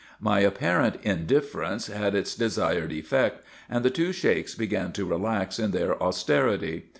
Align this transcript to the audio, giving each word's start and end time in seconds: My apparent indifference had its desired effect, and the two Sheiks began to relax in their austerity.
My 0.19 0.39
apparent 0.39 0.95
indifference 1.03 1.85
had 1.85 2.15
its 2.15 2.33
desired 2.33 2.91
effect, 2.91 3.45
and 3.69 3.85
the 3.85 3.91
two 3.91 4.11
Sheiks 4.11 4.55
began 4.57 4.91
to 4.93 5.05
relax 5.05 5.59
in 5.59 5.69
their 5.69 6.01
austerity. 6.01 6.89